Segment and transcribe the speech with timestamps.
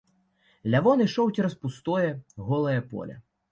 [0.75, 2.09] Лявон ішоў цераз пустое,
[2.51, 3.23] голае поле.